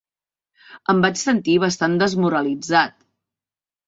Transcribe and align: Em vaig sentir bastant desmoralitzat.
Em 0.93 1.03
vaig 1.03 1.19
sentir 1.23 1.57
bastant 1.63 1.97
desmoralitzat. 2.03 2.97